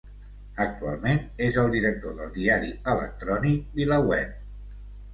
Actualment, 0.63 1.21
és 1.49 1.59
el 1.65 1.69
director 1.77 2.17
del 2.23 2.33
diari 2.41 2.75
electrònic 2.97 3.81
VilaWeb. 3.81 4.37